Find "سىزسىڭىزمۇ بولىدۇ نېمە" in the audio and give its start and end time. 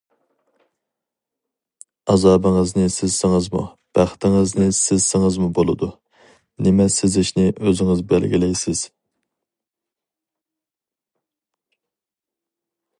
4.79-6.89